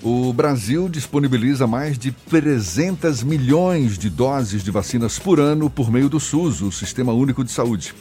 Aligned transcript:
O 0.00 0.32
Brasil 0.32 0.88
disponibiliza 0.88 1.66
mais 1.66 1.98
de 1.98 2.12
300 2.12 3.24
milhões 3.24 3.98
de 3.98 4.08
doses 4.08 4.62
de 4.62 4.70
vacinas 4.70 5.18
por 5.18 5.40
ano 5.40 5.68
por 5.68 5.90
meio 5.90 6.08
do 6.08 6.20
SUS, 6.20 6.60
o 6.62 6.70
Sistema 6.70 7.12
Único 7.12 7.42
de 7.42 7.50
Saúde. 7.50 7.92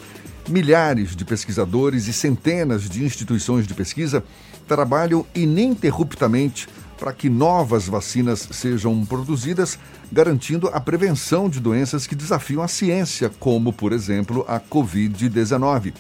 Milhares 0.48 1.16
de 1.16 1.26
pesquisadores 1.26 2.08
e 2.08 2.14
centenas 2.14 2.88
de 2.88 3.04
instituições 3.04 3.66
de 3.66 3.74
pesquisa 3.74 4.24
trabalham 4.68 5.26
ininterruptamente 5.34 6.68
para 7.00 7.12
que 7.12 7.32
novas 7.32 7.88
vacinas 7.88 8.48
sejam 8.52 9.04
produzidas, 9.04 9.80
garantindo 10.12 10.68
a 10.68 10.80
prevenção 10.80 11.50
de 11.50 11.60
doenças 11.60 12.06
que 12.06 12.16
desafiam 12.16 12.62
a 12.62 12.68
ciência, 12.68 13.32
como, 13.40 13.74
por 13.74 13.92
exemplo, 13.92 14.46
a 14.48 14.60
Covid-19. 14.60 15.94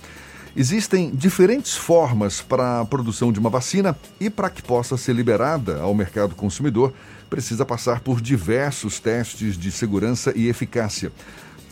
Existem 0.59 1.11
diferentes 1.11 1.75
formas 1.75 2.41
para 2.41 2.81
a 2.81 2.85
produção 2.85 3.31
de 3.31 3.39
uma 3.39 3.47
vacina 3.47 3.95
e 4.19 4.27
para 4.27 4.49
que 4.49 4.63
possa 4.63 4.97
ser 4.97 5.13
liberada 5.13 5.79
ao 5.79 5.93
mercado 5.93 6.33
consumidor, 6.33 6.91
precisa 7.29 7.63
passar 7.63 7.99
por 7.99 8.19
diversos 8.19 8.99
testes 8.99 9.55
de 9.55 9.71
segurança 9.71 10.33
e 10.35 10.47
eficácia. 10.47 11.11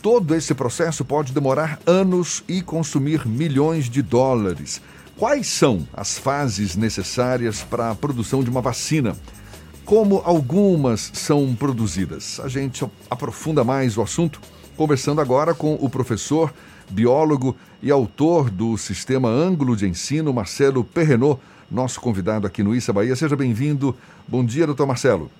Todo 0.00 0.36
esse 0.36 0.54
processo 0.54 1.04
pode 1.04 1.32
demorar 1.32 1.80
anos 1.84 2.44
e 2.46 2.62
consumir 2.62 3.26
milhões 3.26 3.90
de 3.90 4.02
dólares. 4.02 4.80
Quais 5.16 5.48
são 5.48 5.84
as 5.92 6.16
fases 6.16 6.76
necessárias 6.76 7.64
para 7.64 7.90
a 7.90 7.94
produção 7.96 8.44
de 8.44 8.50
uma 8.50 8.60
vacina? 8.60 9.16
Como 9.84 10.22
algumas 10.24 11.10
são 11.12 11.56
produzidas? 11.56 12.38
A 12.38 12.46
gente 12.46 12.86
aprofunda 13.10 13.64
mais 13.64 13.96
o 13.96 14.02
assunto 14.02 14.40
conversando 14.76 15.20
agora 15.20 15.54
com 15.54 15.74
o 15.74 15.90
professor 15.90 16.52
biólogo 16.90 17.56
e 17.82 17.90
autor 17.90 18.50
do 18.50 18.76
Sistema 18.76 19.28
Ângulo 19.28 19.76
de 19.76 19.86
Ensino, 19.86 20.32
Marcelo 20.32 20.84
Perrenot, 20.84 21.40
nosso 21.70 22.00
convidado 22.00 22.46
aqui 22.46 22.62
no 22.62 22.74
Issa 22.74 22.92
Bahia. 22.92 23.16
Seja 23.16 23.36
bem-vindo. 23.36 23.94
Bom 24.26 24.44
dia, 24.44 24.66
doutor 24.66 24.86
Marcelo. 24.86 25.30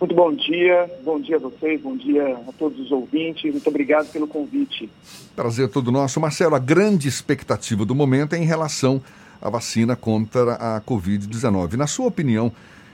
Muito 0.00 0.14
bom 0.14 0.32
dia, 0.32 0.88
bom 1.04 1.20
dia 1.20 1.36
a 1.36 1.40
vocês, 1.40 1.80
bom 1.80 1.96
dia 1.96 2.38
a 2.46 2.52
todos 2.52 2.78
os 2.78 2.92
ouvintes, 2.92 3.50
muito 3.50 3.68
obrigado 3.68 4.08
pelo 4.12 4.28
convite. 4.28 4.88
Prazer 5.34 5.68
todo 5.68 5.90
nosso. 5.90 6.20
Marcelo, 6.20 6.54
a 6.54 6.60
grande 6.60 7.08
expectativa 7.08 7.84
do 7.84 7.96
momento 7.96 8.34
é 8.34 8.38
em 8.38 8.44
relação 8.44 9.02
à 9.42 9.50
vacina 9.50 9.96
contra 9.96 10.54
a 10.54 10.80
Covid-19. 10.80 11.72
Na 11.74 11.88
sua 11.88 12.06
opinião, 12.06 12.52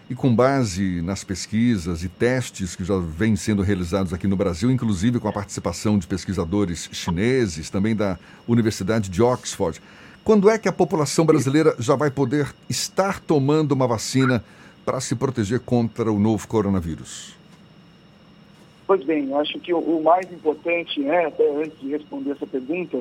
e 0.09 0.15
com 0.15 0.35
base 0.35 1.01
nas 1.03 1.25
pesquisas 1.25 2.05
e 2.05 2.09
testes 2.09 2.77
que 2.77 2.85
já 2.85 2.99
vêm 2.99 3.37
sendo 3.37 3.63
realizados 3.63 4.13
aqui 4.13 4.27
no 4.27 4.37
Brasil, 4.37 4.71
inclusive 4.71 5.19
com 5.19 5.29
a 5.29 5.33
participação 5.33 5.99
de 5.99 6.07
pesquisadores 6.07 6.89
chineses, 6.93 7.71
também 7.71 7.97
da 7.97 8.19
Universidade 8.47 9.09
de 9.09 9.23
Oxford, 9.23 9.81
quando 10.23 10.49
é 10.49 10.59
que 10.59 10.69
a 10.69 10.73
população 10.73 11.25
brasileira 11.25 11.75
já 11.79 11.95
vai 11.95 12.11
poder 12.11 12.55
estar 12.69 13.21
tomando 13.21 13.73
uma 13.73 13.87
vacina 13.87 14.45
para 14.85 15.01
se 15.01 15.15
proteger 15.15 15.61
contra 15.61 16.11
o 16.13 16.19
novo 16.19 16.47
coronavírus? 16.47 17.35
Pois 18.87 19.03
bem, 19.05 19.33
acho 19.35 19.59
que 19.61 19.73
o 19.73 20.03
mais 20.03 20.31
importante, 20.31 21.01
né, 21.01 21.27
até 21.27 21.51
antes 21.57 21.79
de 21.81 21.89
responder 21.91 22.33
essa 22.33 22.47
pergunta, 22.47 23.01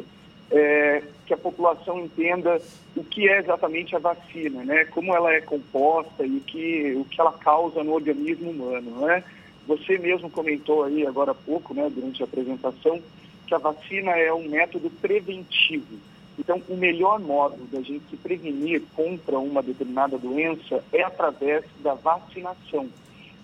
é, 0.52 1.04
que 1.26 1.34
a 1.34 1.38
população 1.38 2.00
entenda 2.00 2.62
o 2.96 3.04
que 3.04 3.28
é 3.28 3.40
exatamente 3.40 3.96
a 3.96 4.00
vacina, 4.00 4.64
né? 4.64 4.86
Como 4.86 5.16
ela 5.16 5.34
é 5.34 5.42
composta 5.42 6.26
e 6.26 6.38
o 6.38 6.42
que, 6.42 6.94
o 6.96 7.06
que 7.06 7.20
ela 7.20 7.34
causa 7.34 7.84
no 7.84 7.94
organismo 7.94 8.52
humano, 8.52 9.06
né? 9.06 9.24
Você 9.68 9.98
mesmo 9.98 10.30
comentou 10.30 10.84
aí 10.84 11.08
agora 11.08 11.32
há 11.32 11.36
pouco, 11.36 11.74
né, 11.74 11.90
durante 11.90 12.22
a 12.22 12.26
apresentação, 12.26 13.02
que 13.48 13.56
a 13.56 13.58
vacina 13.58 14.12
é 14.12 14.34
um 14.34 14.50
método 14.50 14.90
preventivo. 14.90 15.98
Então, 16.38 16.62
o 16.68 16.76
melhor 16.76 17.20
modo 17.20 17.64
da 17.72 17.80
gente 17.80 18.04
se 18.10 18.18
prevenir 18.18 18.82
contra 18.96 19.38
uma 19.40 19.62
determinada 19.62 20.18
doença 20.18 20.84
é 20.92 21.04
através 21.04 21.64
da 21.80 21.94
vacinação. 21.94 22.90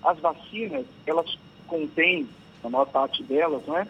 As 0.04 0.20
vacinas, 0.20 0.86
elas 1.06 1.38
contêm, 1.68 2.28
a 2.64 2.70
maior 2.70 2.86
parte 2.86 3.24
delas, 3.24 3.64
né, 3.66 3.88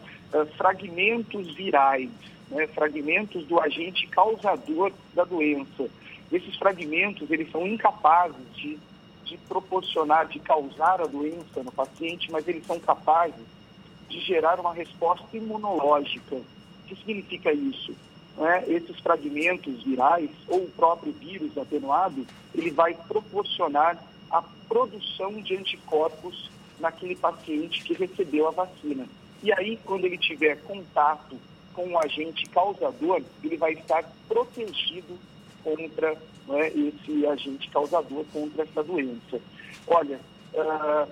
fragmentos 0.57 1.55
virais, 1.55 2.09
né, 2.49 2.67
fragmentos 2.67 3.45
do 3.45 3.59
agente 3.59 4.07
causador 4.07 4.91
da 5.13 5.23
doença. 5.23 5.89
Esses 6.31 6.55
fragmentos, 6.57 7.29
eles 7.31 7.51
são 7.51 7.65
incapazes 7.65 8.37
de, 8.55 8.77
de 9.23 9.37
proporcionar, 9.47 10.27
de 10.27 10.39
causar 10.39 11.01
a 11.01 11.07
doença 11.07 11.63
no 11.63 11.71
paciente, 11.71 12.31
mas 12.31 12.47
eles 12.47 12.65
são 12.65 12.79
capazes 12.79 13.45
de 14.07 14.19
gerar 14.21 14.59
uma 14.59 14.73
resposta 14.73 15.25
imunológica. 15.33 16.35
O 16.35 16.45
que 16.87 16.95
significa 16.95 17.51
isso? 17.51 17.95
Né? 18.37 18.63
Esses 18.67 18.99
fragmentos 18.99 19.83
virais 19.83 20.29
ou 20.47 20.63
o 20.63 20.71
próprio 20.71 21.11
vírus 21.13 21.57
atenuado, 21.57 22.25
ele 22.55 22.71
vai 22.71 22.93
proporcionar 23.07 24.01
a 24.31 24.41
produção 24.67 25.41
de 25.41 25.55
anticorpos 25.55 26.49
naquele 26.79 27.15
paciente 27.15 27.83
que 27.83 27.93
recebeu 27.93 28.47
a 28.47 28.51
vacina. 28.51 29.05
E 29.43 29.51
aí, 29.53 29.79
quando 29.83 30.05
ele 30.05 30.17
tiver 30.17 30.61
contato 30.63 31.35
com 31.79 31.93
o 31.93 31.97
agente 31.97 32.45
causador, 32.49 33.23
ele 33.41 33.55
vai 33.55 33.71
estar 33.71 34.03
protegido 34.27 35.17
contra 35.63 36.13
né, 36.45 36.67
esse 36.67 37.25
agente 37.25 37.69
causador, 37.69 38.25
contra 38.33 38.63
essa 38.63 38.83
doença. 38.83 39.39
Olha, 39.87 40.19
uh, 40.53 41.09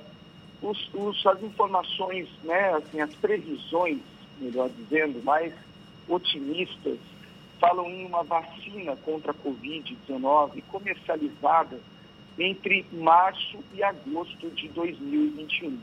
os, 0.62 0.94
os, 0.94 1.26
as 1.26 1.42
informações, 1.42 2.28
né, 2.44 2.74
assim, 2.74 3.00
as 3.00 3.16
previsões, 3.16 4.00
melhor 4.42 4.70
dizendo, 4.72 5.24
mais 5.24 5.54
otimistas, 6.06 7.00
falam 7.62 7.88
em 7.90 8.06
uma 8.06 8.24
vacina 8.24 8.98
contra 8.98 9.32
a 9.32 9.36
Covid-19 9.36 10.64
comercializada 10.68 11.80
entre 12.38 12.86
março 12.92 13.58
e 13.74 13.82
agosto 13.82 14.50
de 14.50 14.68
2021. 14.68 15.80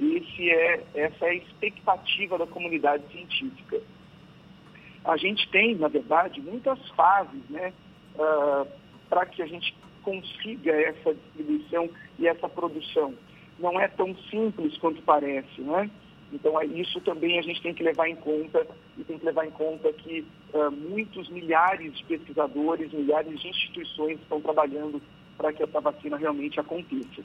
Esse 0.00 0.50
é, 0.50 0.84
essa 0.92 1.24
é 1.24 1.30
a 1.30 1.34
expectativa 1.34 2.36
da 2.36 2.48
comunidade 2.48 3.04
científica 3.12 3.80
a 5.04 5.16
gente 5.16 5.48
tem, 5.50 5.74
na 5.76 5.88
verdade, 5.88 6.40
muitas 6.40 6.78
fases 6.90 7.42
né, 7.50 7.72
uh, 8.16 8.66
para 9.08 9.26
que 9.26 9.42
a 9.42 9.46
gente 9.46 9.76
consiga 10.02 10.72
essa 10.72 11.14
distribuição 11.14 11.88
e 12.18 12.26
essa 12.26 12.48
produção. 12.48 13.14
Não 13.58 13.78
é 13.78 13.86
tão 13.88 14.14
simples 14.30 14.76
quanto 14.78 15.02
parece, 15.02 15.60
né? 15.60 15.90
Então, 16.32 16.60
é 16.60 16.66
isso 16.66 17.00
também 17.02 17.38
a 17.38 17.42
gente 17.42 17.62
tem 17.62 17.72
que 17.72 17.82
levar 17.82 18.08
em 18.08 18.16
conta 18.16 18.66
e 18.98 19.04
tem 19.04 19.18
que 19.18 19.24
levar 19.24 19.46
em 19.46 19.50
conta 19.50 19.92
que 19.92 20.26
uh, 20.52 20.70
muitos 20.70 21.28
milhares 21.28 21.96
de 21.96 22.04
pesquisadores, 22.04 22.92
milhares 22.92 23.38
de 23.40 23.48
instituições 23.48 24.20
estão 24.20 24.40
trabalhando 24.40 25.00
para 25.36 25.52
que 25.52 25.62
essa 25.62 25.80
vacina 25.80 26.16
realmente 26.16 26.58
aconteça. 26.58 27.22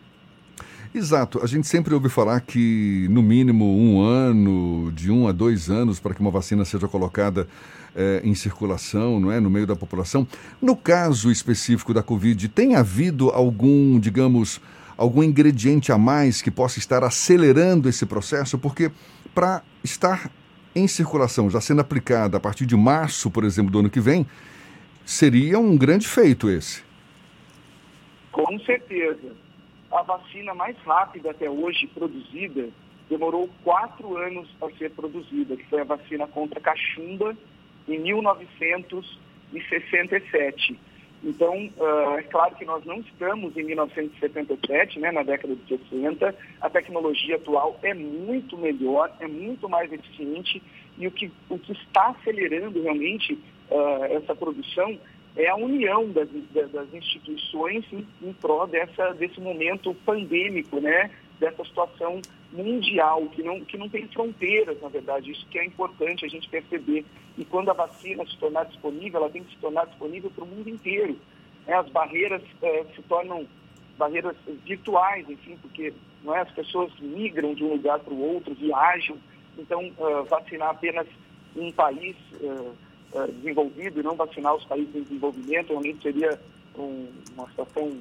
Exato. 0.94 1.39
A 1.44 1.47
gente 1.47 1.67
sempre 1.67 1.94
ouve 1.94 2.09
falar 2.09 2.41
que, 2.41 3.07
no 3.11 3.22
mínimo, 3.22 3.77
um 3.77 4.01
ano, 4.01 4.91
de 4.91 5.11
um 5.11 5.27
a 5.27 5.31
dois 5.31 5.69
anos, 5.69 6.00
para 6.00 6.16
que 6.16 6.19
uma 6.19 6.31
vacina 6.31 6.66
seja 6.66 6.88
colocada 6.88 7.47
eh, 7.95 8.22
em 8.23 8.33
circulação, 8.33 9.19
não 9.19 9.31
é, 9.31 9.39
no 9.39 9.51
meio 9.51 9.67
da 9.67 9.75
população. 9.75 10.28
No 10.59 10.75
caso 10.75 11.29
específico 11.31 11.94
da 11.94 12.01
Covid, 12.01 12.47
tem 12.49 12.75
havido 12.75 13.29
algum, 13.29 13.99
digamos, 13.99 14.59
algum 14.97 15.22
ingrediente 15.22 15.91
a 15.91 15.97
mais 15.97 16.41
que 16.41 16.49
possa 16.49 16.79
estar 16.79 17.03
acelerando 17.03 17.88
esse 17.88 18.05
processo? 18.07 18.57
Porque 18.57 18.91
para 19.33 19.61
estar 19.83 20.31
em 20.75 20.88
circulação, 20.88 21.51
já 21.51 21.61
sendo 21.61 21.81
aplicada 21.81 22.38
a 22.38 22.39
partir 22.39 22.66
de 22.66 22.75
março, 22.75 23.29
por 23.29 23.44
exemplo, 23.44 23.72
do 23.72 23.79
ano 23.79 23.91
que 23.91 23.99
vem, 23.99 24.25
seria 25.05 25.59
um 25.59 25.78
grande 25.78 26.07
feito 26.07 26.49
esse. 26.49 26.81
Com 28.31 28.59
certeza 28.61 29.48
a 29.91 30.03
vacina 30.03 30.53
mais 30.53 30.77
rápida 30.79 31.31
até 31.31 31.50
hoje 31.50 31.88
produzida 31.88 32.69
demorou 33.09 33.50
quatro 33.63 34.17
anos 34.17 34.47
a 34.61 34.69
ser 34.77 34.91
produzida, 34.91 35.57
que 35.57 35.66
foi 35.66 35.81
a 35.81 35.85
vacina 35.85 36.27
contra 36.27 36.61
cachumba 36.61 37.35
em 37.88 37.97
1967. 37.99 40.79
Então, 41.22 41.69
uh, 41.78 42.17
é 42.17 42.23
claro 42.23 42.55
que 42.55 42.63
nós 42.63 42.85
não 42.85 42.99
estamos 42.99 43.57
em 43.57 43.63
1977, 43.63 44.99
né, 44.99 45.11
na 45.11 45.22
década 45.23 45.53
de 45.55 45.67
60. 45.67 46.34
A 46.61 46.69
tecnologia 46.69 47.35
atual 47.35 47.78
é 47.81 47.93
muito 47.93 48.58
melhor, 48.58 49.11
é 49.19 49.28
muito 49.28 49.67
mais 49.67 49.91
eficiente 49.91 50.64
e 50.97 51.05
o 51.08 51.11
que, 51.11 51.29
o 51.49 51.59
que 51.59 51.73
está 51.73 52.08
acelerando 52.09 52.81
realmente 52.81 53.37
uh, 53.69 54.05
essa 54.11 54.34
produção 54.35 54.97
é 55.40 55.47
a 55.47 55.56
união 55.56 56.09
das, 56.09 56.30
das 56.52 56.94
instituições 56.94 57.86
em, 57.94 58.06
em 58.22 58.34
prol 58.34 58.68
dessa, 58.68 59.14
desse 59.14 59.40
momento 59.40 59.96
pandêmico, 60.06 60.82
né? 60.82 61.09
dessa 61.40 61.64
situação 61.64 62.22
mundial, 62.52 63.26
que 63.28 63.41
não, 63.41 63.64
que 63.64 63.78
não 63.78 63.88
tem 63.88 64.06
fronteiras, 64.09 64.82
na 64.82 64.90
verdade. 64.90 65.32
Isso 65.32 65.47
que 65.47 65.58
é 65.58 65.64
importante 65.64 66.26
a 66.26 66.28
gente 66.28 66.50
perceber. 66.50 67.06
E 67.38 67.46
quando 67.46 67.70
a 67.70 67.74
vacina 67.74 68.26
se 68.26 68.36
tornar 68.38 68.66
disponível, 68.66 69.22
ela 69.22 69.30
tem 69.30 69.46
que 69.46 69.53
se 69.53 69.62
tornar 69.62 69.86
disponível 69.86 70.30
para 70.30 70.44
o 70.44 70.47
mundo 70.47 70.70
inteiro. 70.70 71.18
Né? 71.66 71.74
As 71.74 71.88
barreiras 71.88 72.41
é, 72.62 72.84
se 72.94 73.02
tornam 73.03 73.47
barreiras 73.97 74.36
virtuais, 74.66 75.30
enfim, 75.30 75.58
porque 75.62 75.94
não 76.22 76.36
é, 76.36 76.41
as 76.41 76.52
pessoas 76.52 76.91
migram 77.00 77.53
de 77.53 77.64
um 77.64 77.72
lugar 77.72 78.00
para 78.00 78.14
o 78.14 78.22
outro, 78.22 78.53
viajam. 78.56 79.18
Então, 79.58 79.90
uh, 79.97 80.26
vacinar 80.26 80.72
apenas 80.72 81.08
um 81.56 81.72
país... 81.72 82.18
Uh, 82.41 82.89
uh, 83.14 83.32
desenvolvido 83.32 84.00
e 84.00 84.03
não 84.03 84.16
vacinar 84.16 84.56
os 84.56 84.64
países 84.66 84.94
em 84.96 85.03
desenvolvimento, 85.03 85.70
realmente 85.70 86.02
seria 86.02 86.40
um, 86.78 87.08
uma 87.35 87.47
situação 87.50 87.97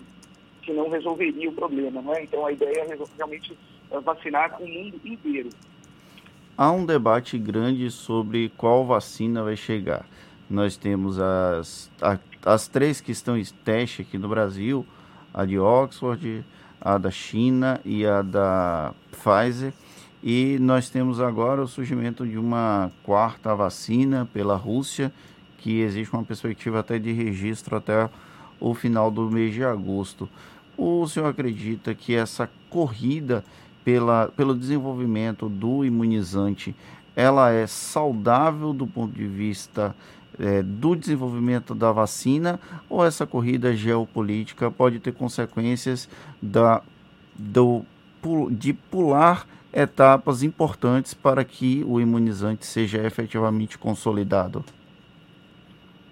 que 0.62 0.72
não 0.72 0.88
resolveria 0.88 1.48
o 1.48 1.52
problema, 1.52 2.02
não 2.02 2.14
é? 2.14 2.24
Então 2.24 2.44
a 2.44 2.52
ideia 2.52 2.80
é 2.80 2.98
realmente 3.16 3.56
vacinar 4.04 4.60
o 4.60 4.66
mundo 4.66 5.00
inteiro. 5.04 5.50
Há 6.56 6.72
um 6.72 6.84
debate 6.84 7.38
grande 7.38 7.90
sobre 7.90 8.50
qual 8.56 8.84
vacina 8.84 9.42
vai 9.42 9.56
chegar. 9.56 10.04
Nós 10.50 10.76
temos 10.76 11.18
as, 11.18 11.90
as 12.44 12.68
três 12.68 13.00
que 13.00 13.12
estão 13.12 13.38
em 13.38 13.44
teste 13.64 14.02
aqui 14.02 14.18
no 14.18 14.28
Brasil, 14.28 14.84
a 15.32 15.44
de 15.44 15.58
Oxford, 15.58 16.44
a 16.80 16.98
da 16.98 17.10
China 17.10 17.80
e 17.84 18.04
a 18.04 18.22
da 18.22 18.92
Pfizer. 19.10 19.72
E 20.22 20.58
nós 20.60 20.90
temos 20.90 21.20
agora 21.20 21.62
o 21.62 21.68
surgimento 21.68 22.26
de 22.26 22.36
uma 22.36 22.90
quarta 23.04 23.54
vacina 23.54 24.28
pela 24.32 24.56
Rússia, 24.56 25.12
que 25.58 25.80
existe 25.80 26.12
uma 26.14 26.24
perspectiva 26.24 26.80
até 26.80 26.98
de 26.98 27.12
registro 27.12 27.76
até 27.76 28.08
o 28.60 28.74
final 28.74 29.10
do 29.10 29.30
mês 29.30 29.54
de 29.54 29.62
agosto. 29.62 30.28
O 30.76 31.06
senhor 31.06 31.26
acredita 31.26 31.94
que 31.94 32.14
essa 32.14 32.50
corrida 32.68 33.44
pela, 33.84 34.28
pelo 34.36 34.54
desenvolvimento 34.54 35.48
do 35.48 35.84
imunizante 35.84 36.74
ela 37.16 37.50
é 37.50 37.66
saudável 37.66 38.72
do 38.72 38.86
ponto 38.86 39.12
de 39.12 39.26
vista 39.26 39.92
é, 40.38 40.62
do 40.62 40.94
desenvolvimento 40.94 41.74
da 41.74 41.90
vacina 41.90 42.60
ou 42.88 43.04
essa 43.04 43.26
corrida 43.26 43.74
geopolítica 43.74 44.70
pode 44.70 45.00
ter 45.00 45.12
consequências 45.12 46.08
da, 46.40 46.80
do, 47.36 47.82
de 48.52 48.72
pular 48.72 49.48
etapas 49.78 50.42
importantes 50.42 51.14
para 51.14 51.44
que 51.44 51.84
o 51.86 52.00
imunizante 52.00 52.66
seja 52.66 52.98
efetivamente 53.06 53.78
consolidado? 53.78 54.64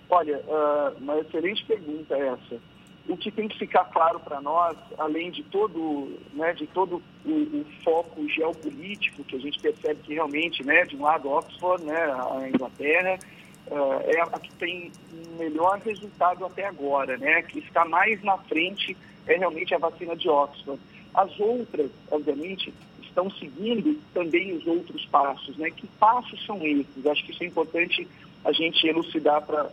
Olha, 0.09 0.39
uh, 0.39 0.97
uma 1.03 1.19
excelente 1.19 1.65
pergunta 1.65 2.17
essa. 2.17 2.61
O 3.09 3.17
que 3.17 3.31
tem 3.31 3.49
que 3.49 3.59
ficar 3.59 3.85
claro 3.85 4.21
para 4.21 4.41
nós, 4.41 4.77
além 4.99 5.31
de 5.31 5.43
todo, 5.45 6.17
né, 6.33 6.53
de 6.53 6.67
todo 6.67 7.03
o, 7.25 7.31
o, 7.31 7.67
foco 7.85 8.29
geopolítico 8.29 9.25
que 9.25 9.37
a 9.37 9.39
gente 9.39 9.61
percebe 9.61 10.01
que 10.03 10.15
realmente, 10.15 10.65
né, 10.65 10.85
de 10.85 10.97
um 10.97 11.03
lado 11.03 11.29
Oxford, 11.29 11.85
né, 11.85 11.97
a 11.97 12.49
Inglaterra, 12.49 13.19
uh, 13.69 14.01
é 14.05 14.21
a 14.21 14.39
que 14.39 14.53
tem 14.55 14.93
melhor 15.39 15.79
resultado 15.81 16.45
até 16.45 16.67
agora, 16.67 17.17
né, 17.17 17.43
que 17.43 17.59
está 17.59 17.85
mais 17.85 18.23
na 18.23 18.39
frente 18.39 18.97
é 19.27 19.37
realmente 19.37 19.75
a 19.75 19.79
vacina 19.79 20.15
de 20.15 20.29
Oxford. 20.29 20.81
As 21.15 21.41
outras, 21.41 21.91
obviamente, 22.11 22.73
estão 23.17 23.31
seguindo 23.31 23.99
também 24.13 24.55
os 24.55 24.67
outros 24.67 25.07
passos, 25.07 25.57
né? 25.57 25.71
Que 25.71 25.87
passos 25.99 26.45
são 26.45 26.63
esses? 26.63 27.07
Acho 27.07 27.25
que 27.25 27.33
isso 27.33 27.43
é 27.43 27.47
importante 27.47 28.07
a 28.45 28.53
gente 28.53 28.87
elucidar 28.87 29.43
para 29.43 29.71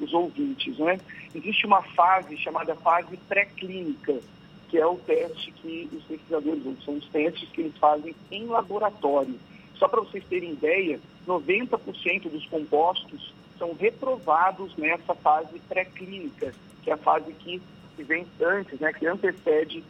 os 0.00 0.14
ouvintes. 0.14 0.78
Né? 0.78 1.00
Existe 1.34 1.66
uma 1.66 1.82
fase 1.82 2.36
chamada 2.38 2.76
fase 2.76 3.16
pré-clínica, 3.28 4.20
que 4.68 4.78
é 4.78 4.86
o 4.86 4.96
teste 4.96 5.50
que 5.50 5.88
os 5.92 6.04
pesquisadores, 6.04 6.62
são 6.84 6.94
os 6.94 7.06
testes 7.08 7.48
que 7.50 7.62
eles 7.62 7.76
fazem 7.76 8.14
em 8.30 8.46
laboratório. 8.46 9.34
Só 9.74 9.88
para 9.88 10.00
vocês 10.00 10.24
terem 10.24 10.52
ideia, 10.52 11.00
90% 11.26 12.30
dos 12.30 12.46
compostos 12.46 13.34
são 13.58 13.74
reprovados 13.74 14.74
nessa 14.76 15.14
fase 15.14 15.58
pré-clínica, 15.68 16.54
que 16.82 16.90
é 16.90 16.94
a 16.94 16.98
fase 16.98 17.32
que, 17.32 17.60
vem 17.98 18.26
antes, 18.40 18.78
né, 18.78 18.92
que 18.92 19.06
antecede 19.06 19.82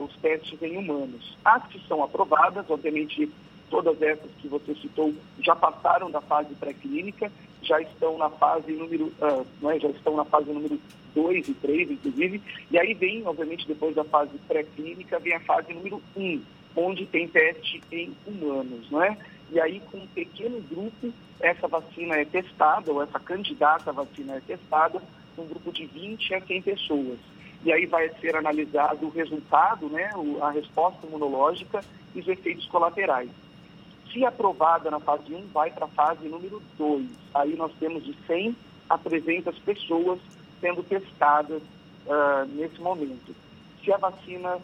os 0.00 0.16
testes 0.16 0.60
em 0.62 0.76
humanos. 0.76 1.36
As 1.44 1.66
que 1.66 1.80
são 1.86 2.02
aprovadas, 2.02 2.64
obviamente 2.68 3.30
todas 3.70 4.00
essas 4.00 4.30
que 4.40 4.48
você 4.48 4.74
citou 4.76 5.12
já 5.40 5.56
passaram 5.56 6.10
da 6.10 6.20
fase 6.20 6.54
pré-clínica, 6.54 7.30
já 7.62 7.80
estão 7.80 8.16
na 8.18 8.30
fase 8.30 8.72
número, 8.72 9.12
uh, 9.20 9.70
é, 9.70 9.80
já 9.80 9.88
estão 9.88 10.16
na 10.16 10.24
fase 10.24 10.52
número 10.52 10.78
2 11.14 11.48
e 11.48 11.54
3, 11.54 11.90
inclusive, 11.92 12.42
e 12.70 12.78
aí 12.78 12.94
vem, 12.94 13.26
obviamente, 13.26 13.66
depois 13.66 13.94
da 13.94 14.04
fase 14.04 14.36
pré-clínica, 14.46 15.18
vem 15.18 15.34
a 15.34 15.40
fase 15.40 15.72
número 15.72 16.00
1, 16.16 16.22
um, 16.22 16.42
onde 16.76 17.06
tem 17.06 17.26
teste 17.26 17.82
em 17.90 18.14
humanos, 18.26 18.90
não 18.90 19.02
é? 19.02 19.16
E 19.50 19.60
aí, 19.60 19.80
com 19.90 19.98
um 19.98 20.06
pequeno 20.08 20.60
grupo, 20.62 21.12
essa 21.40 21.68
vacina 21.68 22.16
é 22.16 22.24
testada, 22.24 22.92
ou 22.92 23.02
essa 23.02 23.20
candidata 23.20 23.90
à 23.90 23.92
vacina 23.92 24.36
é 24.36 24.40
testada, 24.40 25.00
num 25.36 25.46
grupo 25.46 25.72
de 25.72 25.86
20 25.86 26.34
a 26.34 26.40
100 26.40 26.62
pessoas. 26.62 27.18
E 27.64 27.72
aí 27.72 27.86
vai 27.86 28.08
ser 28.20 28.36
analisado 28.36 29.06
o 29.06 29.10
resultado, 29.10 29.88
né, 29.88 30.10
a 30.42 30.50
resposta 30.50 31.06
imunológica 31.06 31.82
e 32.14 32.20
os 32.20 32.28
efeitos 32.28 32.66
colaterais. 32.66 33.30
Se 34.12 34.24
aprovada 34.24 34.90
na 34.90 35.00
fase 35.00 35.34
1, 35.34 35.46
vai 35.52 35.70
para 35.70 35.86
a 35.86 35.88
fase 35.88 36.28
número 36.28 36.62
2. 36.78 37.06
Aí 37.34 37.56
nós 37.56 37.72
temos 37.80 38.04
de 38.04 38.14
100 38.26 38.54
a 38.88 38.98
300 38.98 39.58
pessoas 39.60 40.20
sendo 40.60 40.82
testadas 40.82 41.62
uh, 42.06 42.46
nesse 42.52 42.80
momento. 42.80 43.34
Se 43.82 43.92
a 43.92 43.96
vacina 43.96 44.58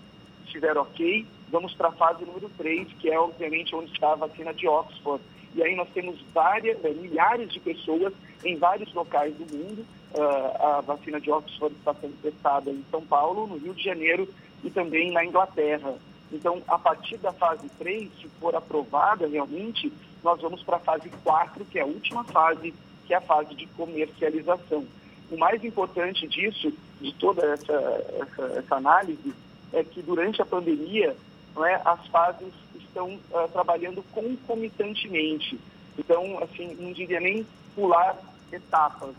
estiver 0.45 0.77
ok, 0.77 1.27
vamos 1.51 1.75
para 1.75 1.89
a 1.89 1.93
fase 1.93 2.25
número 2.25 2.51
3, 2.57 2.89
que 2.99 3.11
é 3.11 3.19
obviamente 3.19 3.75
onde 3.75 3.93
está 3.93 4.13
a 4.13 4.17
vacina 4.17 4.53
de 4.53 4.69
Oxford. 4.69 5.23
E 5.55 5.63
aí 5.63 5.75
nós 5.75 5.89
temos 5.93 6.21
várias, 6.33 6.83
eh, 6.85 6.91
milhares 6.91 7.53
de 7.53 7.59
pessoas 7.61 8.13
em 8.45 8.57
vários 8.57 8.93
locais 8.95 9.35
do 9.35 9.57
mundo. 9.57 9.85
Uh, 10.13 10.63
a 10.63 10.81
vacina 10.81 11.21
de 11.21 11.31
Oxford 11.31 11.75
está 11.77 11.95
sendo 11.95 12.21
testada 12.21 12.71
em 12.71 12.85
São 12.91 13.01
Paulo, 13.03 13.47
no 13.47 13.59
Rio 13.59 13.75
de 13.75 13.85
Janeiro 13.85 14.29
e 14.65 14.71
também 14.71 15.13
na 15.13 15.25
Inglaterra. 15.25 15.95
Então, 16.33 16.63
a 16.69 16.79
partir 16.79 17.17
da 17.19 17.33
fase 17.33 17.69
3, 17.79 18.11
se 18.21 18.29
for 18.41 18.55
aprovada 18.55 19.27
realmente, 19.27 19.93
nós 20.23 20.41
vamos 20.41 20.63
para 20.63 20.77
a 20.77 20.81
fase 20.81 21.11
4, 21.23 21.65
que 21.65 21.79
é 21.79 21.83
a 21.83 21.87
última 21.87 22.25
fase, 22.25 22.75
que 23.07 23.15
é 23.15 23.17
a 23.17 23.21
fase 23.21 23.55
de 23.55 23.67
comercialização. 23.69 24.85
O 25.31 25.39
mais 25.39 25.63
importante 25.65 26.27
disso, 26.27 26.73
de 27.01 27.13
toda 27.15 27.45
essa, 27.47 27.73
essa, 28.21 28.43
essa 28.59 28.77
análise, 28.77 29.33
é 29.73 29.83
que 29.83 30.03
durante 30.03 30.43
a 30.43 30.47
pandemia, 30.47 31.17
não 31.55 31.65
é, 31.65 31.81
as 31.85 32.07
fases 32.09 32.53
estão 32.75 33.09
uh, 33.09 33.49
trabalhando 33.53 34.03
concomitantemente. 34.13 35.59
Então, 35.99 36.39
assim, 36.43 36.77
não 36.79 36.93
diria 36.93 37.21
nem 37.21 37.47
pular 37.75 38.17
etapas, 38.53 39.15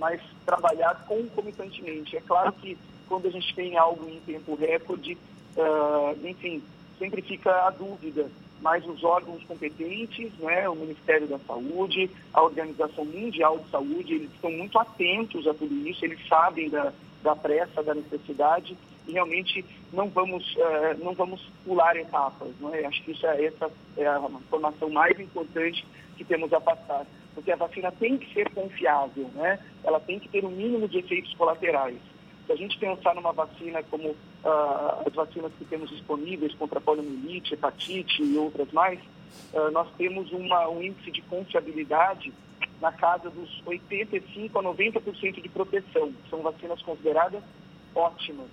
mas 0.00 0.20
trabalhar 0.44 1.04
concomitantemente. 1.06 2.16
É 2.16 2.20
claro 2.20 2.52
que 2.54 2.76
quando 3.08 3.28
a 3.28 3.30
gente 3.30 3.54
tem 3.54 3.76
algo 3.76 4.08
em 4.08 4.18
tempo 4.20 4.56
recorde, 4.56 5.16
Uh, 5.56 6.26
enfim, 6.26 6.62
sempre 6.98 7.22
fica 7.22 7.66
a 7.66 7.70
dúvida, 7.70 8.30
mas 8.60 8.86
os 8.86 9.02
órgãos 9.02 9.42
competentes, 9.44 10.32
né, 10.38 10.68
o 10.68 10.76
Ministério 10.76 11.26
da 11.26 11.38
Saúde, 11.40 12.10
a 12.32 12.42
Organização 12.42 13.04
Mundial 13.04 13.58
de 13.58 13.70
Saúde, 13.70 14.14
eles 14.14 14.30
estão 14.32 14.50
muito 14.50 14.78
atentos 14.78 15.46
a 15.46 15.54
tudo 15.54 15.74
isso, 15.88 16.04
eles 16.04 16.26
sabem 16.28 16.68
da, 16.70 16.92
da 17.22 17.34
pressa, 17.34 17.82
da 17.82 17.94
necessidade 17.94 18.76
e 19.08 19.12
realmente 19.12 19.64
não 19.92 20.08
vamos, 20.08 20.44
uh, 20.56 21.02
não 21.04 21.14
vamos 21.14 21.40
pular 21.64 21.96
etapas. 21.96 22.48
Não 22.60 22.72
é? 22.72 22.84
Acho 22.84 23.02
que 23.02 23.10
isso 23.12 23.26
é, 23.26 23.46
essa 23.46 23.70
é 23.96 24.06
a 24.06 24.18
informação 24.18 24.88
mais 24.88 25.18
importante 25.18 25.84
que 26.16 26.24
temos 26.24 26.52
a 26.52 26.60
passar, 26.60 27.06
porque 27.34 27.52
a 27.52 27.56
vacina 27.56 27.92
tem 27.92 28.18
que 28.18 28.32
ser 28.32 28.50
confiável, 28.50 29.28
né? 29.34 29.58
ela 29.84 30.00
tem 30.00 30.18
que 30.18 30.28
ter 30.28 30.44
um 30.44 30.50
mínimo 30.50 30.88
de 30.88 30.98
efeitos 30.98 31.32
colaterais. 31.34 31.98
Se 32.46 32.52
a 32.52 32.56
gente 32.56 32.78
pensar 32.78 33.14
numa 33.14 33.32
vacina 33.32 33.82
como 33.84 34.08
uh, 34.08 35.06
as 35.06 35.14
vacinas 35.14 35.52
que 35.58 35.64
temos 35.64 35.88
disponíveis 35.90 36.52
contra 36.54 36.80
poliomielite, 36.80 37.54
hepatite 37.54 38.22
e 38.22 38.36
outras 38.36 38.70
mais, 38.72 38.98
uh, 39.52 39.70
nós 39.70 39.88
temos 39.96 40.32
uma, 40.32 40.68
um 40.68 40.82
índice 40.82 41.10
de 41.10 41.22
confiabilidade 41.22 42.32
na 42.80 42.90
casa 42.90 43.30
dos 43.30 43.62
85% 43.64 44.50
a 44.54 44.62
90% 44.62 45.40
de 45.40 45.48
proteção. 45.48 46.12
São 46.28 46.40
vacinas 46.42 46.82
consideradas 46.82 47.42
ótimas, 47.94 48.48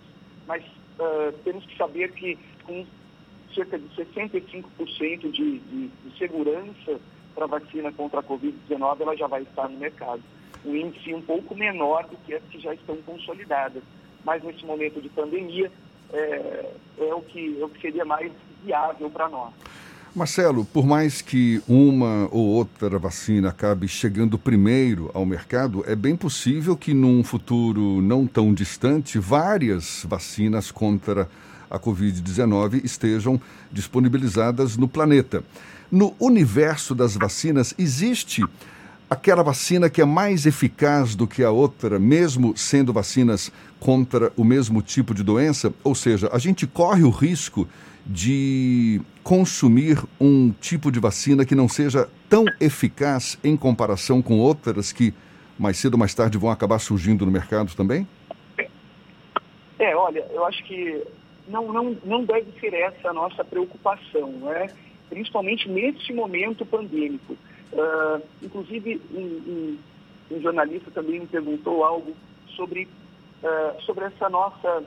mas 0.45 0.63
uh, 0.63 1.33
temos 1.43 1.65
que 1.65 1.75
saber 1.77 2.11
que 2.11 2.37
com 2.65 2.85
cerca 3.55 3.79
de 3.79 3.87
65% 3.95 5.31
de, 5.31 5.59
de, 5.59 5.87
de 5.87 6.17
segurança 6.17 6.99
para 7.37 7.45
a 7.45 7.59
vacina 7.59 7.91
contra 7.91 8.19
a 8.19 8.23
Covid-19, 8.23 9.01
ela 9.01 9.15
já 9.15 9.27
vai 9.27 9.43
estar 9.43 9.69
no 9.69 9.77
mercado 9.77 10.23
um 10.65 10.75
índice 10.75 11.13
um 11.13 11.21
pouco 11.21 11.55
menor 11.55 12.07
do 12.07 12.17
que 12.25 12.33
as 12.33 12.43
que 12.43 12.59
já 12.59 12.73
estão 12.73 12.97
consolidadas. 13.05 13.83
Mas 14.25 14.43
nesse 14.43 14.65
momento 14.65 14.99
de 14.99 15.07
pandemia, 15.09 15.71
é, 16.11 16.71
é 16.97 17.13
o, 17.13 17.21
que, 17.21 17.61
é 17.61 17.63
o 17.63 17.69
que 17.69 17.79
seria 17.79 18.03
mais 18.03 18.31
viável 18.63 19.09
para 19.09 19.29
nós. 19.29 19.53
Marcelo, 20.15 20.65
por 20.65 20.85
mais 20.85 21.21
que 21.21 21.61
uma 21.67 22.27
ou 22.31 22.43
outra 22.43 22.97
vacina 22.97 23.49
acabe 23.49 23.87
chegando 23.87 24.37
primeiro 24.37 25.11
ao 25.13 25.25
mercado, 25.25 25.83
é 25.87 25.95
bem 25.95 26.15
possível 26.15 26.75
que 26.75 26.91
num 26.91 27.23
futuro 27.23 28.01
não 28.01 28.25
tão 28.25 28.51
distante, 28.51 29.19
várias 29.19 30.03
vacinas 30.09 30.71
contra 30.71 31.29
a 31.69 31.79
Covid-19 31.79 32.83
estejam 32.83 33.39
disponibilizadas 33.71 34.77
no 34.77 34.87
planeta. 34.87 35.43
No 35.91 36.13
universo 36.19 36.93
das 36.93 37.15
vacinas, 37.15 37.73
existe 37.77 38.43
aquela 39.09 39.41
vacina 39.41 39.89
que 39.89 40.01
é 40.01 40.05
mais 40.05 40.45
eficaz 40.45 41.15
do 41.15 41.25
que 41.25 41.43
a 41.43 41.51
outra, 41.51 41.97
mesmo 41.97 42.55
sendo 42.57 42.91
vacinas 42.91 43.51
contra 43.79 44.31
o 44.35 44.43
mesmo 44.43 44.81
tipo 44.81 45.13
de 45.13 45.23
doença? 45.23 45.73
Ou 45.83 45.95
seja, 45.95 46.29
a 46.33 46.37
gente 46.37 46.67
corre 46.67 47.03
o 47.03 47.09
risco 47.09 47.67
de 48.05 49.01
consumir 49.23 50.01
um 50.19 50.51
tipo 50.51 50.91
de 50.91 50.99
vacina 50.99 51.45
que 51.45 51.55
não 51.55 51.67
seja 51.67 52.07
tão 52.29 52.45
eficaz 52.59 53.37
em 53.43 53.57
comparação 53.57 54.21
com 54.21 54.39
outras 54.39 54.91
que 54.91 55.13
mais 55.59 55.77
cedo 55.77 55.95
ou 55.95 55.99
mais 55.99 56.13
tarde 56.13 56.37
vão 56.37 56.51
acabar 56.51 56.79
surgindo 56.79 57.25
no 57.25 57.31
mercado 57.31 57.73
também? 57.75 58.07
É, 59.79 59.95
olha, 59.95 60.25
eu 60.31 60.45
acho 60.45 60.63
que 60.63 61.03
não, 61.47 61.71
não, 61.71 61.97
não 62.03 62.23
deve 62.23 62.51
ser 62.59 62.73
essa 62.73 63.09
a 63.09 63.13
nossa 63.13 63.43
preocupação, 63.43 64.29
né? 64.31 64.67
principalmente 65.09 65.69
neste 65.69 66.13
momento 66.13 66.65
pandêmico. 66.65 67.33
Uh, 67.71 68.21
inclusive, 68.41 69.01
um, 69.13 69.19
um, 69.19 69.77
um, 70.31 70.41
jornalista 70.41 70.91
também 70.91 71.19
me 71.19 71.27
perguntou 71.27 71.83
algo 71.83 72.13
sobre, 72.55 72.87
uh, 73.43 73.81
sobre 73.81 74.05
essa, 74.05 74.29
nossa, 74.29 74.83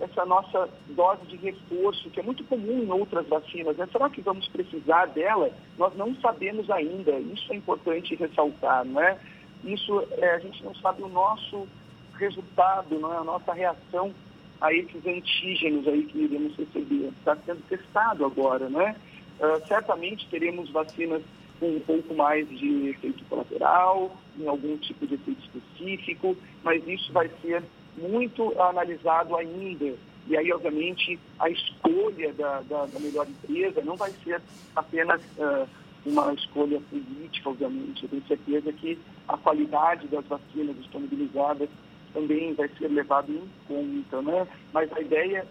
essa 0.00 0.24
nossa 0.24 0.68
dose 0.88 1.26
de 1.26 1.36
reforço, 1.36 2.10
que 2.10 2.20
é 2.20 2.22
muito 2.22 2.44
comum 2.44 2.82
em 2.82 2.90
outras 2.90 3.26
vacinas. 3.26 3.76
Né? 3.76 3.88
Será 3.90 4.08
que 4.10 4.20
vamos 4.20 4.48
precisar 4.48 5.06
dela? 5.06 5.50
Nós 5.78 5.94
não 5.96 6.14
sabemos 6.16 6.70
ainda. 6.70 7.18
Isso 7.18 7.52
é 7.52 7.56
importante 7.56 8.14
ressaltar, 8.14 8.84
não 8.84 9.00
é? 9.00 9.18
Isso, 9.64 10.02
é, 10.12 10.34
a 10.34 10.38
gente 10.38 10.64
não 10.64 10.74
sabe 10.76 11.02
o 11.02 11.08
nosso 11.08 11.68
resultado, 12.14 12.98
não 12.98 13.12
é? 13.12 13.16
a 13.18 13.24
nossa 13.24 13.52
reação 13.52 14.14
a 14.60 14.72
esses 14.72 15.06
antígenos 15.06 15.86
aí 15.88 16.04
que 16.04 16.18
iremos 16.18 16.56
receber. 16.56 17.08
Está 17.18 17.36
sendo 17.46 17.62
testado 17.68 18.24
agora, 18.24 18.68
né? 18.68 18.94
Uh, 19.38 19.66
certamente 19.66 20.28
teremos 20.28 20.70
vacinas 20.70 21.22
com 21.58 21.76
um 21.76 21.80
pouco 21.80 22.14
mais 22.14 22.48
de 22.48 22.88
efeito 22.88 23.24
colateral, 23.24 24.16
em 24.38 24.46
algum 24.46 24.76
tipo 24.78 25.06
de 25.06 25.14
efeito 25.14 25.40
específico, 25.42 26.36
mas 26.62 26.86
isso 26.86 27.12
vai 27.12 27.30
ser 27.42 27.62
muito 27.96 28.58
analisado 28.60 29.36
ainda. 29.36 29.94
E 30.26 30.36
aí, 30.36 30.52
obviamente, 30.52 31.18
a 31.38 31.50
escolha 31.50 32.32
da, 32.34 32.60
da, 32.62 32.86
da 32.86 33.00
melhor 33.00 33.26
empresa 33.28 33.82
não 33.82 33.96
vai 33.96 34.12
ser 34.24 34.40
apenas 34.76 35.20
uh, 35.38 35.66
uma 36.06 36.32
escolha 36.34 36.80
política, 36.90 37.50
obviamente. 37.50 38.02
Eu 38.02 38.08
tenho 38.08 38.26
certeza 38.26 38.72
que 38.72 38.98
a 39.28 39.36
qualidade 39.36 40.06
das 40.08 40.24
vacinas 40.26 40.76
disponibilizadas 40.76 41.68
também 42.12 42.54
vai 42.54 42.68
ser 42.68 42.88
levado 42.88 43.32
em 43.32 43.48
conta, 43.66 44.22
né? 44.22 44.46
Mas 44.72 44.92
a 44.92 45.00
ideia 45.00 45.46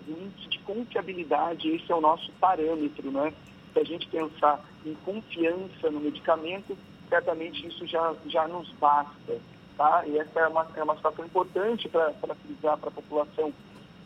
de 0.50 0.60
confiabilidade, 0.60 1.70
esse 1.70 1.92
é 1.92 1.96
o 1.96 2.02
nosso 2.02 2.32
parâmetro, 2.34 3.12
né? 3.12 3.34
Se 3.74 3.80
a 3.80 3.84
gente 3.84 4.08
pensar 4.08 4.64
em 4.86 4.94
confiança 5.06 5.90
no 5.92 6.00
medicamento, 6.00 6.78
certamente 7.08 7.66
isso 7.66 7.86
já, 7.88 8.14
já 8.28 8.48
nos 8.48 8.72
basta, 8.74 9.40
tá? 9.78 10.04
E 10.08 10.18
essa 10.18 10.40
é 10.40 10.48
uma, 10.48 10.68
é 10.76 10.84
uma 10.84 10.96
situação 10.96 11.26
importante 11.26 11.88
para 11.90 12.14
frisar 12.14 12.78
para 12.78 12.90
a 12.90 12.94
população. 12.94 13.54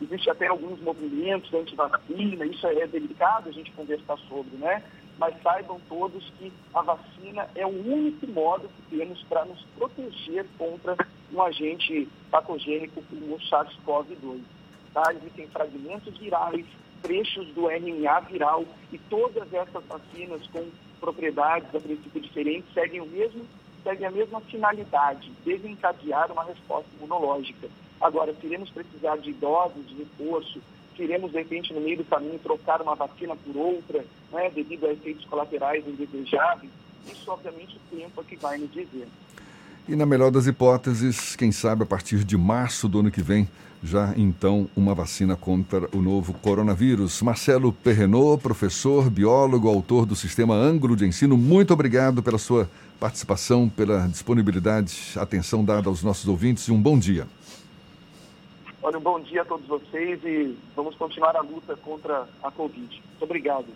Existe 0.02 0.30
até 0.30 0.48
alguns 0.48 0.82
movimentos 0.82 1.54
anti-vacina, 1.54 2.46
isso 2.46 2.66
é 2.68 2.88
delicado 2.88 3.50
a 3.50 3.52
gente 3.52 3.72
conversar 3.72 4.18
sobre, 4.30 4.58
né? 4.58 4.84
Mas 5.18 5.40
saibam 5.42 5.80
todos 5.88 6.32
que 6.40 6.52
a 6.74 6.82
vacina 6.82 7.48
é 7.56 7.66
o 7.66 7.70
único 7.70 8.28
modo 8.28 8.68
que 8.68 8.98
temos 8.98 9.22
para 9.24 9.46
nos 9.46 9.64
proteger 9.78 10.46
contra 10.58 10.98
um 11.34 11.42
agente 11.42 12.08
patogênico 12.30 13.04
como 13.10 13.36
o 13.36 13.40
SARS-CoV-2. 13.40 14.42
Tá? 14.94 15.14
Existem 15.14 15.48
fragmentos 15.48 16.18
virais, 16.18 16.66
trechos 17.02 17.48
do 17.50 17.68
RNA 17.68 18.20
viral 18.22 18.66
e 18.92 18.98
todas 18.98 19.52
essas 19.54 19.84
vacinas 19.86 20.46
com 20.48 20.66
propriedades 21.00 21.74
a 21.76 21.80
princípio 21.80 22.22
diferentes 22.22 22.74
seguem 22.74 23.02
o 23.02 23.06
mesmo 23.06 23.46
seguem 23.84 24.08
a 24.08 24.12
mesma 24.12 24.40
finalidade, 24.40 25.30
desencadear 25.44 26.32
uma 26.32 26.46
resposta 26.46 26.90
imunológica. 26.98 27.68
Agora, 28.00 28.34
se 28.34 28.48
iremos 28.48 28.70
precisar 28.70 29.18
de 29.18 29.34
doses 29.34 29.86
de 29.88 29.96
reforço, 29.96 30.62
se 30.96 31.04
iremos, 31.04 31.32
de 31.32 31.40
repente, 31.40 31.74
no 31.74 31.82
meio 31.82 31.98
do 31.98 32.06
caminho, 32.06 32.40
trocar 32.40 32.82
uma 32.82 32.96
vacina 32.96 33.36
por 33.36 33.58
outra, 33.58 34.06
né, 34.32 34.50
devido 34.52 34.86
a 34.86 34.94
efeitos 34.94 35.26
colaterais 35.26 35.86
indesejáveis, 35.86 36.72
isso, 37.06 37.30
obviamente, 37.30 37.76
o 37.76 37.96
tempo 37.98 38.22
é 38.22 38.24
que 38.24 38.36
vai 38.38 38.58
nos 38.58 38.72
dizer. 38.72 39.08
E 39.86 39.98
na 39.98 40.06
melhor 40.06 40.32
das 40.32 40.48
hipóteses, 40.48 41.36
quem 41.36 41.52
sabe 41.52 41.84
a 41.84 41.86
partir 41.86 42.24
de 42.24 42.38
março 42.38 42.88
do 42.88 43.00
ano 43.00 43.12
que 43.12 43.22
vem, 43.22 43.50
já 43.84 44.14
então 44.16 44.70
uma 44.78 44.96
vacina 44.96 45.36
contra 45.36 45.90
o 45.94 46.02
novo 46.02 46.32
coronavírus. 46.34 47.22
Marcelo 47.22 47.74
Perrenot, 47.74 48.42
professor, 48.42 49.10
biólogo, 49.10 49.68
autor 49.68 50.06
do 50.06 50.16
Sistema 50.16 50.56
Ângulo 50.56 50.96
de 50.96 51.06
Ensino, 51.06 51.36
muito 51.36 51.74
obrigado 51.74 52.24
pela 52.24 52.38
sua 52.38 52.70
participação, 52.98 53.68
pela 53.68 54.08
disponibilidade, 54.08 55.12
atenção 55.18 55.66
dada 55.66 55.90
aos 55.90 56.02
nossos 56.02 56.30
ouvintes 56.30 56.66
e 56.70 56.72
um 56.72 56.82
bom 56.82 56.98
dia. 56.98 57.28
Olha, 58.82 58.98
um 58.98 59.02
bom 59.02 59.20
dia 59.20 59.42
a 59.42 59.46
todos 59.46 59.68
vocês 59.68 60.18
e 60.24 60.58
vamos 60.78 60.96
continuar 60.96 61.36
a 61.36 61.42
luta 61.42 61.76
contra 61.76 62.26
a 62.42 62.50
Covid. 62.50 62.88
Muito 62.88 63.24
obrigado. 63.24 63.68